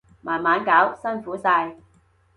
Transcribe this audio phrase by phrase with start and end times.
[0.21, 1.77] 慢慢搞，辛苦晒